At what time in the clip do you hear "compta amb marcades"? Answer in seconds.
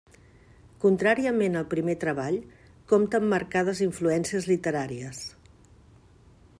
2.93-3.83